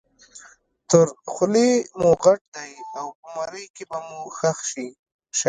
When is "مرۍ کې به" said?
3.35-3.97